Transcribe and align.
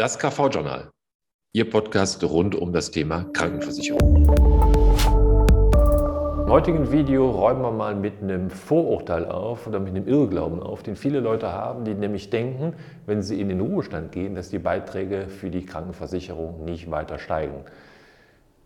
Das 0.00 0.18
KV-Journal, 0.18 0.88
Ihr 1.52 1.68
Podcast 1.68 2.24
rund 2.24 2.54
um 2.54 2.72
das 2.72 2.90
Thema 2.90 3.26
Krankenversicherung. 3.34 4.24
Im 6.38 6.48
heutigen 6.48 6.90
Video 6.90 7.30
räumen 7.30 7.60
wir 7.60 7.70
mal 7.70 7.94
mit 7.94 8.22
einem 8.22 8.48
Vorurteil 8.48 9.26
auf 9.26 9.66
oder 9.66 9.78
mit 9.78 9.94
einem 9.94 10.08
Irrglauben 10.08 10.62
auf, 10.62 10.82
den 10.82 10.96
viele 10.96 11.20
Leute 11.20 11.52
haben, 11.52 11.84
die 11.84 11.92
nämlich 11.92 12.30
denken, 12.30 12.72
wenn 13.04 13.20
sie 13.20 13.42
in 13.42 13.50
den 13.50 13.60
Ruhestand 13.60 14.10
gehen, 14.10 14.34
dass 14.34 14.48
die 14.48 14.58
Beiträge 14.58 15.28
für 15.28 15.50
die 15.50 15.66
Krankenversicherung 15.66 16.64
nicht 16.64 16.90
weiter 16.90 17.18
steigen. 17.18 17.66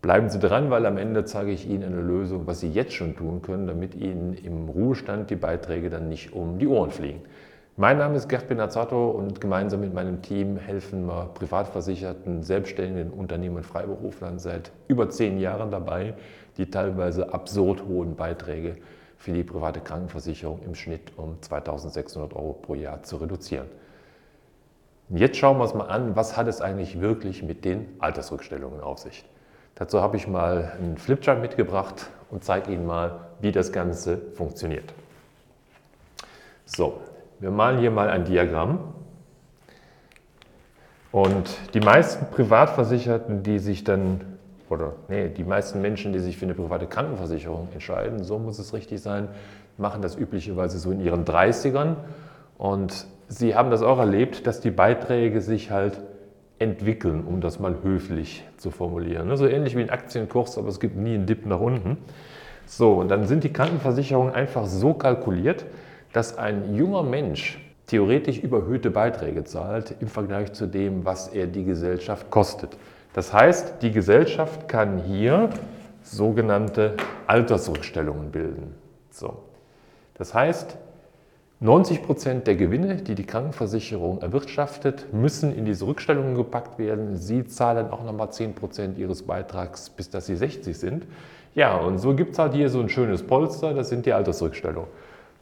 Bleiben 0.02 0.28
Sie 0.28 0.38
dran, 0.38 0.70
weil 0.70 0.86
am 0.86 0.98
Ende 0.98 1.24
zeige 1.24 1.50
ich 1.50 1.68
Ihnen 1.68 1.82
eine 1.82 2.02
Lösung, 2.02 2.46
was 2.46 2.60
Sie 2.60 2.70
jetzt 2.70 2.92
schon 2.92 3.16
tun 3.16 3.42
können, 3.42 3.66
damit 3.66 3.96
Ihnen 3.96 4.34
im 4.34 4.68
Ruhestand 4.68 5.30
die 5.30 5.36
Beiträge 5.36 5.90
dann 5.90 6.08
nicht 6.08 6.32
um 6.32 6.60
die 6.60 6.68
Ohren 6.68 6.92
fliegen. 6.92 7.22
Mein 7.76 7.98
Name 7.98 8.14
ist 8.14 8.28
Gerd 8.28 8.46
Benazzato 8.46 9.10
und 9.10 9.40
gemeinsam 9.40 9.80
mit 9.80 9.92
meinem 9.92 10.22
Team 10.22 10.56
helfen 10.56 11.06
wir 11.06 11.30
privatversicherten, 11.34 12.44
selbstständigen 12.44 13.10
Unternehmen 13.10 13.56
und 13.56 13.66
Freiberuflern 13.66 14.38
seit 14.38 14.70
über 14.86 15.10
zehn 15.10 15.40
Jahren 15.40 15.72
dabei, 15.72 16.14
die 16.56 16.70
teilweise 16.70 17.34
absurd 17.34 17.82
hohen 17.84 18.14
Beiträge 18.14 18.76
für 19.18 19.32
die 19.32 19.42
private 19.42 19.80
Krankenversicherung 19.80 20.62
im 20.62 20.76
Schnitt 20.76 21.18
um 21.18 21.42
2600 21.42 22.36
Euro 22.36 22.52
pro 22.52 22.76
Jahr 22.76 23.02
zu 23.02 23.16
reduzieren. 23.16 23.66
Jetzt 25.08 25.38
schauen 25.38 25.58
wir 25.58 25.64
uns 25.64 25.74
mal 25.74 25.88
an, 25.88 26.14
was 26.14 26.36
hat 26.36 26.46
es 26.46 26.60
eigentlich 26.60 27.00
wirklich 27.00 27.42
mit 27.42 27.64
den 27.64 27.88
Altersrückstellungen 27.98 28.82
auf 28.82 29.00
sich. 29.00 29.24
Dazu 29.74 30.00
habe 30.00 30.16
ich 30.16 30.28
mal 30.28 30.74
einen 30.78 30.96
Flipchart 30.96 31.40
mitgebracht 31.40 32.08
und 32.30 32.44
zeige 32.44 32.70
Ihnen 32.70 32.86
mal, 32.86 33.18
wie 33.40 33.50
das 33.50 33.72
Ganze 33.72 34.18
funktioniert. 34.36 34.94
So, 36.66 37.00
wir 37.44 37.50
malen 37.50 37.78
hier 37.78 37.90
mal 37.90 38.08
ein 38.08 38.24
Diagramm. 38.24 38.78
Und 41.12 41.58
die 41.74 41.80
meisten 41.80 42.24
Privatversicherten, 42.34 43.42
die 43.42 43.58
sich 43.58 43.84
dann, 43.84 44.22
oder 44.70 44.94
nee, 45.08 45.28
die 45.28 45.44
meisten 45.44 45.82
Menschen, 45.82 46.14
die 46.14 46.20
sich 46.20 46.38
für 46.38 46.46
eine 46.46 46.54
private 46.54 46.86
Krankenversicherung 46.86 47.68
entscheiden, 47.74 48.24
so 48.24 48.38
muss 48.38 48.58
es 48.58 48.72
richtig 48.72 49.02
sein, 49.02 49.28
machen 49.76 50.00
das 50.00 50.16
üblicherweise 50.16 50.78
so 50.78 50.90
in 50.90 51.02
ihren 51.02 51.26
30ern. 51.26 51.96
Und 52.56 53.06
sie 53.28 53.54
haben 53.54 53.70
das 53.70 53.82
auch 53.82 53.98
erlebt, 53.98 54.46
dass 54.46 54.60
die 54.60 54.70
Beiträge 54.70 55.42
sich 55.42 55.70
halt 55.70 56.00
entwickeln, 56.58 57.24
um 57.26 57.42
das 57.42 57.60
mal 57.60 57.76
höflich 57.82 58.42
zu 58.56 58.70
formulieren. 58.70 59.36
So 59.36 59.46
ähnlich 59.46 59.76
wie 59.76 59.82
ein 59.82 59.90
Aktienkurs, 59.90 60.56
aber 60.56 60.68
es 60.68 60.80
gibt 60.80 60.96
nie 60.96 61.12
einen 61.12 61.26
Dip 61.26 61.44
nach 61.44 61.60
unten. 61.60 61.98
So, 62.64 62.94
und 62.94 63.10
dann 63.10 63.26
sind 63.26 63.44
die 63.44 63.52
Krankenversicherungen 63.52 64.32
einfach 64.32 64.64
so 64.64 64.94
kalkuliert, 64.94 65.66
dass 66.14 66.38
ein 66.38 66.74
junger 66.74 67.02
Mensch 67.02 67.58
theoretisch 67.86 68.38
überhöhte 68.38 68.90
Beiträge 68.90 69.44
zahlt 69.44 69.96
im 70.00 70.08
Vergleich 70.08 70.52
zu 70.52 70.66
dem, 70.66 71.04
was 71.04 71.28
er 71.28 71.46
die 71.46 71.64
Gesellschaft 71.64 72.30
kostet. 72.30 72.78
Das 73.12 73.32
heißt, 73.32 73.82
die 73.82 73.90
Gesellschaft 73.90 74.68
kann 74.68 74.98
hier 74.98 75.50
sogenannte 76.02 76.94
Altersrückstellungen 77.26 78.30
bilden. 78.30 78.74
So. 79.10 79.38
Das 80.14 80.32
heißt, 80.32 80.76
90 81.60 82.02
Prozent 82.02 82.46
der 82.46 82.56
Gewinne, 82.56 82.96
die 82.96 83.14
die 83.14 83.26
Krankenversicherung 83.26 84.20
erwirtschaftet, 84.20 85.12
müssen 85.12 85.52
in 85.54 85.64
diese 85.64 85.86
Rückstellungen 85.86 86.36
gepackt 86.36 86.78
werden. 86.78 87.16
Sie 87.16 87.44
zahlen 87.46 87.90
auch 87.90 88.04
nochmal 88.04 88.30
10 88.30 88.54
Prozent 88.54 88.98
ihres 88.98 89.22
Beitrags, 89.22 89.90
bis 89.90 90.10
dass 90.10 90.26
sie 90.26 90.36
60 90.36 90.78
sind. 90.78 91.06
Ja, 91.54 91.76
und 91.76 91.98
so 91.98 92.14
gibt 92.14 92.32
es 92.32 92.38
halt 92.38 92.54
hier 92.54 92.68
so 92.68 92.80
ein 92.80 92.88
schönes 92.88 93.22
Polster, 93.22 93.74
das 93.74 93.88
sind 93.88 94.06
die 94.06 94.12
Altersrückstellungen. 94.12 94.88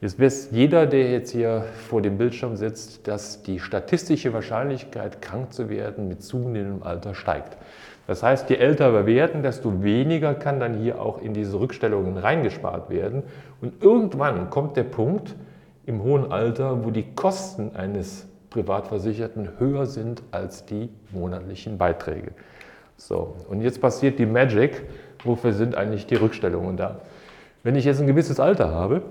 Jetzt 0.02 0.18
weiß 0.18 0.48
jeder, 0.50 0.86
der 0.86 1.12
jetzt 1.12 1.30
hier 1.30 1.64
vor 1.88 2.02
dem 2.02 2.18
Bildschirm 2.18 2.56
sitzt, 2.56 3.06
dass 3.06 3.44
die 3.44 3.60
statistische 3.60 4.32
Wahrscheinlichkeit, 4.32 5.22
krank 5.22 5.52
zu 5.52 5.70
werden, 5.70 6.08
mit 6.08 6.24
zunehmendem 6.24 6.82
Alter 6.82 7.14
steigt. 7.14 7.56
Das 8.08 8.24
heißt, 8.24 8.50
je 8.50 8.56
älter 8.56 8.92
wir 8.92 9.06
werden, 9.06 9.44
desto 9.44 9.84
weniger 9.84 10.34
kann 10.34 10.58
dann 10.58 10.74
hier 10.74 11.00
auch 11.00 11.22
in 11.22 11.34
diese 11.34 11.60
Rückstellungen 11.60 12.16
reingespart 12.16 12.90
werden. 12.90 13.22
Und 13.60 13.80
irgendwann 13.80 14.50
kommt 14.50 14.76
der 14.76 14.82
Punkt 14.82 15.36
im 15.86 16.02
hohen 16.02 16.32
Alter, 16.32 16.84
wo 16.84 16.90
die 16.90 17.14
Kosten 17.14 17.76
eines 17.76 18.26
Privatversicherten 18.50 19.50
höher 19.60 19.86
sind 19.86 20.20
als 20.32 20.66
die 20.66 20.88
monatlichen 21.12 21.78
Beiträge. 21.78 22.32
So, 22.96 23.36
und 23.48 23.60
jetzt 23.60 23.80
passiert 23.80 24.18
die 24.18 24.26
Magic. 24.26 24.82
Wofür 25.22 25.52
sind 25.52 25.76
eigentlich 25.76 26.06
die 26.06 26.16
Rückstellungen 26.16 26.76
da? 26.76 27.02
Wenn 27.62 27.76
ich 27.76 27.84
jetzt 27.84 28.00
ein 28.00 28.08
gewisses 28.08 28.40
Alter 28.40 28.72
habe, 28.72 29.02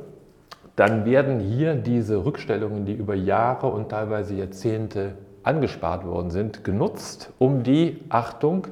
dann 0.75 1.05
werden 1.05 1.39
hier 1.39 1.75
diese 1.75 2.23
Rückstellungen, 2.25 2.85
die 2.85 2.93
über 2.93 3.15
Jahre 3.15 3.67
und 3.67 3.89
teilweise 3.89 4.35
Jahrzehnte 4.35 5.15
angespart 5.43 6.05
worden 6.05 6.31
sind, 6.31 6.63
genutzt, 6.63 7.31
um 7.39 7.63
die, 7.63 7.99
Achtung, 8.09 8.67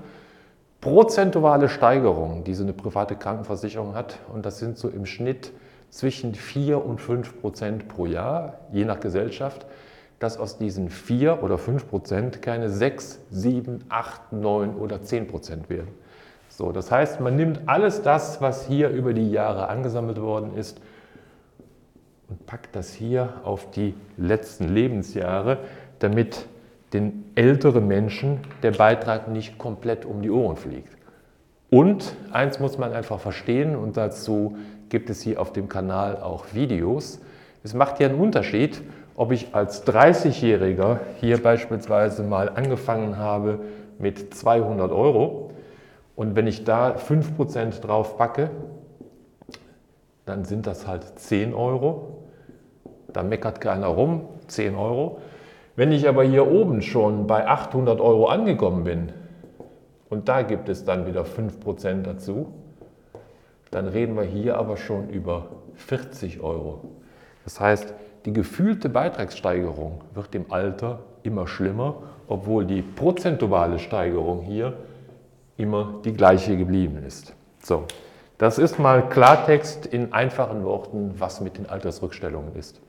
prozentuale 0.82 1.68
Steigerung, 1.68 2.44
die 2.44 2.54
so 2.54 2.64
eine 2.64 2.74
private 2.74 3.16
Krankenversicherung 3.16 3.96
hat, 3.96 4.20
und 4.34 4.46
das 4.46 4.60
sind 4.60 4.78
so 4.78 4.88
im 4.88 5.06
Schnitt 5.06 5.52
zwischen 5.90 6.36
4 6.36 6.86
und 6.86 7.02
5 7.02 7.42
Prozent 7.42 7.88
pro 7.88 8.06
Jahr, 8.06 8.60
je 8.72 8.86
nach 8.86 9.00
Gesellschaft, 9.00 9.66
dass 10.20 10.38
aus 10.38 10.58
diesen 10.58 10.90
4 10.90 11.44
oder 11.44 11.58
5 11.58 11.90
Prozent 11.90 12.42
keine 12.42 12.70
6, 12.70 13.20
7, 13.32 13.84
8, 13.90 14.34
9 14.34 14.76
oder 14.76 15.02
10 15.02 15.28
Prozent 15.28 15.70
werden. 15.70 15.90
So, 16.50 16.72
das 16.72 16.92
heißt, 16.92 17.22
man 17.22 17.36
nimmt 17.36 17.62
alles 17.68 18.02
das, 18.02 18.42
was 18.42 18.68
hier 18.68 18.90
über 18.90 19.14
die 19.14 19.32
Jahre 19.32 19.70
angesammelt 19.70 20.22
worden 20.22 20.56
ist, 20.56 20.80
und 22.30 22.46
packt 22.46 22.76
das 22.76 22.94
hier 22.94 23.34
auf 23.44 23.72
die 23.72 23.96
letzten 24.18 24.74
Lebensjahre, 24.74 25.58
damit 26.00 26.46
den 26.94 27.26
älteren 27.36 27.88
Menschen 27.88 28.40
der 28.64 28.72
Beitrag 28.72 29.28
nicht 29.28 29.58
komplett 29.58 30.06
um 30.06 30.22
die 30.22 30.32
Ohren 30.32 30.56
fliegt. 30.56 30.98
Und 31.70 32.16
eins 32.32 32.60
muss 32.60 32.78
man 32.78 32.94
einfach 32.94 33.20
verstehen 33.20 33.76
und 33.76 33.96
dazu 33.98 34.58
gibt 34.90 35.10
es 35.10 35.22
hier 35.22 35.40
auf 35.40 35.54
dem 35.54 35.70
Kanal 35.70 36.18
auch 36.18 36.46
Videos. 36.54 37.20
Es 37.64 37.74
macht 37.74 38.00
ja 38.00 38.08
einen 38.08 38.20
Unterschied, 38.20 38.82
ob 39.16 39.32
ich 39.32 39.54
als 39.54 39.86
30-Jähriger 39.86 41.00
hier 41.20 41.44
beispielsweise 41.44 42.24
mal 42.24 42.50
angefangen 42.50 43.18
habe 43.18 43.60
mit 44.00 44.34
200 44.34 44.92
Euro 44.92 45.52
und 46.16 46.36
wenn 46.36 46.48
ich 46.48 46.64
da 46.64 46.96
5% 46.96 47.82
drauf 47.82 48.18
packe, 48.18 48.50
dann 50.30 50.46
sind 50.46 50.66
das 50.68 50.88
halt 50.88 51.20
10 51.20 51.54
Euro 51.54 52.20
da 53.14 53.24
meckert 53.24 53.62
keiner 53.62 53.88
rum, 53.88 54.22
10 54.48 54.76
Euro. 54.76 55.20
Wenn 55.76 55.92
ich 55.92 56.08
aber 56.08 56.24
hier 56.24 56.50
oben 56.50 56.82
schon 56.82 57.28
bei 57.28 57.48
800 57.48 58.02
Euro 58.02 58.28
angekommen 58.28 58.84
bin 58.84 59.12
und 60.10 60.28
da 60.28 60.42
gibt 60.42 60.70
es 60.70 60.84
dann 60.84 61.06
wieder 61.06 61.24
5% 61.24 62.04
dazu, 62.04 62.54
dann 63.72 63.88
reden 63.88 64.16
wir 64.16 64.24
hier 64.24 64.58
aber 64.58 64.78
schon 64.78 65.10
über 65.10 65.48
40 65.76 66.42
Euro. 66.42 66.82
Das 67.44 67.60
heißt, 67.60 67.94
die 68.26 68.34
gefühlte 68.34 68.90
Beitragssteigerung 68.90 70.02
wird 70.14 70.36
im 70.36 70.52
Alter 70.52 71.00
immer 71.24 71.48
schlimmer, 71.48 71.96
obwohl 72.28 72.66
die 72.66 72.82
prozentuale 72.82 73.80
Steigerung 73.80 74.42
hier 74.42 74.74
immer 75.58 76.00
die 76.04 76.14
gleiche 76.14 76.58
geblieben 76.58 77.04
ist. 77.06 77.34
So, 77.64 77.86
das 78.40 78.58
ist 78.58 78.80
mal 78.80 79.08
Klartext 79.08 79.86
in 79.86 80.14
einfachen 80.14 80.64
Worten, 80.64 81.14
was 81.20 81.42
mit 81.42 81.58
den 81.58 81.70
Altersrückstellungen 81.70 82.56
ist. 82.56 82.82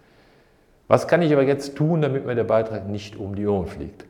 Was 0.88 1.08
kann 1.08 1.22
ich 1.22 1.32
aber 1.32 1.42
jetzt 1.42 1.76
tun, 1.76 2.00
damit 2.00 2.24
mir 2.24 2.36
der 2.36 2.44
Beitrag 2.44 2.88
nicht 2.88 3.18
um 3.18 3.34
die 3.34 3.46
Ohren 3.46 3.66
fliegt? 3.66 4.06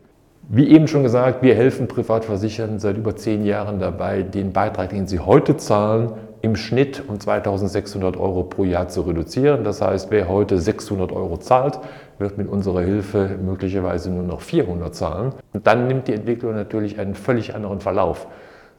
Wie 0.48 0.68
eben 0.68 0.86
schon 0.86 1.02
gesagt, 1.02 1.42
wir 1.42 1.54
helfen 1.54 1.88
Privatversicherten 1.88 2.78
seit 2.78 2.96
über 2.96 3.16
zehn 3.16 3.44
Jahren 3.44 3.78
dabei, 3.78 4.22
den 4.22 4.52
Beitrag, 4.52 4.90
den 4.90 5.06
sie 5.06 5.18
heute 5.18 5.56
zahlen, 5.56 6.12
im 6.42 6.56
Schnitt 6.56 7.02
um 7.08 7.18
2600 7.18 8.18
Euro 8.18 8.42
pro 8.44 8.64
Jahr 8.64 8.88
zu 8.88 9.02
reduzieren. 9.02 9.64
Das 9.64 9.80
heißt, 9.80 10.10
wer 10.10 10.28
heute 10.28 10.58
600 10.58 11.10
Euro 11.12 11.38
zahlt, 11.38 11.78
wird 12.18 12.36
mit 12.36 12.48
unserer 12.48 12.82
Hilfe 12.82 13.38
möglicherweise 13.42 14.10
nur 14.10 14.24
noch 14.24 14.42
400 14.42 14.94
zahlen. 14.94 15.32
Und 15.54 15.66
dann 15.66 15.86
nimmt 15.86 16.08
die 16.08 16.14
Entwicklung 16.14 16.54
natürlich 16.54 16.98
einen 16.98 17.14
völlig 17.14 17.54
anderen 17.54 17.80
Verlauf. 17.80 18.26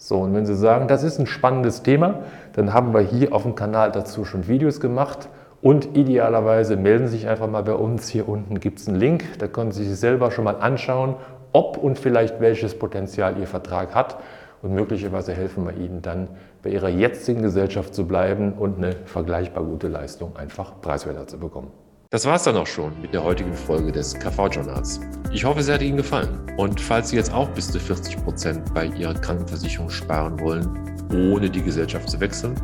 So, 0.03 0.17
und 0.17 0.33
wenn 0.33 0.47
Sie 0.47 0.55
sagen, 0.55 0.87
das 0.87 1.03
ist 1.03 1.19
ein 1.19 1.27
spannendes 1.27 1.83
Thema, 1.83 2.23
dann 2.53 2.73
haben 2.73 2.91
wir 2.91 3.01
hier 3.01 3.33
auf 3.33 3.43
dem 3.43 3.53
Kanal 3.53 3.91
dazu 3.91 4.25
schon 4.25 4.47
Videos 4.47 4.79
gemacht. 4.79 5.29
Und 5.61 5.95
idealerweise 5.95 6.75
melden 6.75 7.05
Sie 7.05 7.17
sich 7.17 7.27
einfach 7.27 7.47
mal 7.47 7.61
bei 7.61 7.75
uns. 7.75 8.07
Hier 8.07 8.27
unten 8.27 8.59
gibt 8.59 8.79
es 8.79 8.87
einen 8.87 8.97
Link, 8.97 9.23
da 9.37 9.45
können 9.45 9.71
Sie 9.71 9.85
sich 9.85 9.99
selber 9.99 10.31
schon 10.31 10.45
mal 10.45 10.55
anschauen, 10.55 11.17
ob 11.53 11.77
und 11.77 11.99
vielleicht 11.99 12.41
welches 12.41 12.79
Potenzial 12.79 13.37
Ihr 13.37 13.45
Vertrag 13.45 13.93
hat. 13.93 14.17
Und 14.63 14.73
möglicherweise 14.73 15.33
helfen 15.33 15.67
wir 15.67 15.77
Ihnen 15.77 16.01
dann, 16.01 16.29
bei 16.63 16.71
Ihrer 16.71 16.89
jetzigen 16.89 17.43
Gesellschaft 17.43 17.93
zu 17.93 18.07
bleiben 18.07 18.53
und 18.53 18.77
eine 18.77 18.93
vergleichbar 19.05 19.63
gute 19.63 19.87
Leistung 19.87 20.35
einfach 20.35 20.81
preiswerter 20.81 21.27
zu 21.27 21.37
bekommen. 21.37 21.69
Das 22.11 22.25
war 22.25 22.35
es 22.35 22.43
dann 22.43 22.57
auch 22.57 22.67
schon 22.67 23.01
mit 23.01 23.13
der 23.13 23.23
heutigen 23.23 23.53
Folge 23.53 23.93
des 23.93 24.13
KV-Journals. 24.13 24.99
Ich 25.31 25.45
hoffe, 25.45 25.61
es 25.61 25.69
hat 25.69 25.81
Ihnen 25.81 25.95
gefallen. 25.95 26.45
Und 26.57 26.81
falls 26.81 27.07
Sie 27.07 27.15
jetzt 27.15 27.33
auch 27.33 27.47
bis 27.51 27.71
zu 27.71 27.79
40 27.79 28.21
Prozent 28.25 28.73
bei 28.73 28.87
Ihrer 28.87 29.13
Krankenversicherung 29.13 29.89
sparen 29.89 30.37
wollen, 30.41 30.67
ohne 31.13 31.49
die 31.49 31.61
Gesellschaft 31.61 32.09
zu 32.09 32.19
wechseln, 32.19 32.55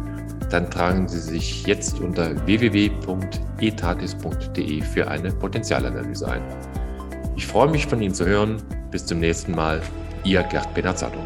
dann 0.49 0.69
tragen 0.69 1.07
Sie 1.07 1.21
sich 1.21 1.65
jetzt 1.65 2.01
unter 2.01 2.45
www.etatis.de 2.45 4.81
für 4.81 5.07
eine 5.07 5.31
Potenzialanalyse 5.31 6.29
ein. 6.29 6.44
Ich 7.38 7.47
freue 7.47 7.69
mich 7.69 7.88
von 7.88 8.01
Ihnen 8.01 8.13
zu 8.13 8.25
hören 8.25 8.61
Bis 8.91 9.05
zum 9.05 9.21
nächsten 9.21 9.55
Mal, 9.55 9.81
Ihr 10.25 10.44
Gerd 10.44 10.73
Benazzato. 10.73 11.19